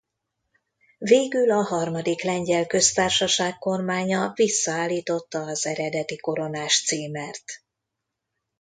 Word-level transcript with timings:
Végül 0.97 1.51
a 1.51 1.61
Harmadik 1.63 2.21
Lengyel 2.23 2.65
Köztársaság 2.67 3.57
kormánya 3.57 4.31
visszaállította 4.35 5.39
az 5.39 5.65
eredeti 5.65 6.17
koronás 6.17 6.83
címert. 6.85 7.43